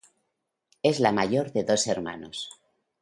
Es 0.81 0.99
la 0.99 1.11
mayor 1.11 1.51
de 1.51 1.63
dos 1.63 1.85
hermanos. 1.85 2.49